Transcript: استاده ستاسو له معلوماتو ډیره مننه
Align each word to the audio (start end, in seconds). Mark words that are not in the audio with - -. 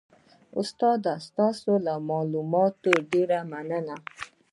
استاده 0.59 1.13
ستاسو 1.27 1.71
له 1.85 1.93
معلوماتو 2.09 2.91
ډیره 3.11 3.39
مننه 3.51 3.95